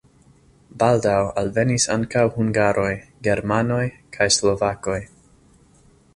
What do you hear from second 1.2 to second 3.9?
alvenis ankaŭ hungaroj, germanoj